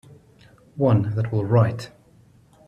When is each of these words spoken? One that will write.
One 0.77 1.13
that 1.13 1.31
will 1.31 1.45
write. 1.45 1.91